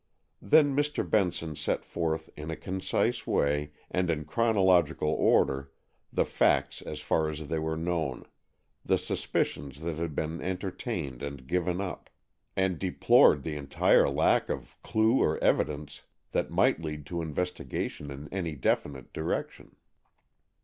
[0.41, 1.07] Then Mr.
[1.07, 5.69] Benson set forth in a concise way and in chronological order
[6.11, 8.23] the facts as far as they were known,
[8.83, 12.09] the suspicions that had been entertained and given up;
[12.55, 18.27] and deplored the entire lack of clue or evidence that might lead to investigation in
[18.33, 19.75] any definite direction.